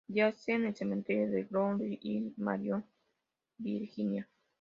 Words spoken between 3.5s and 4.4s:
Virginia.